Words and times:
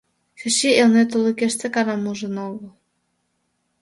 Чачи 0.39 0.69
Элнет 0.81 1.09
олыкеш 1.17 1.53
Сакарым 1.59 2.01
ужын 2.11 2.35
огыл. 2.47 2.71